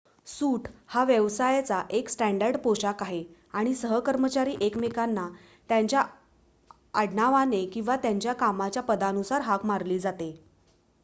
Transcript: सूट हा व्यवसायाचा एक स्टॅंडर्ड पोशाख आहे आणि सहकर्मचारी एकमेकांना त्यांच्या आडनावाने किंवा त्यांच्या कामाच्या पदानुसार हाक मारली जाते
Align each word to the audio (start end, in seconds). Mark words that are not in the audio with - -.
सूट 0.27 0.67
हा 0.89 1.03
व्यवसायाचा 1.03 1.81
एक 1.91 2.09
स्टॅंडर्ड 2.09 2.57
पोशाख 2.59 3.03
आहे 3.03 3.23
आणि 3.53 3.73
सहकर्मचारी 3.75 4.55
एकमेकांना 4.61 5.27
त्यांच्या 5.69 6.03
आडनावाने 6.93 7.65
किंवा 7.67 7.95
त्यांच्या 7.97 8.33
कामाच्या 8.35 8.83
पदानुसार 8.83 9.41
हाक 9.41 9.65
मारली 9.65 9.99
जाते 9.99 10.31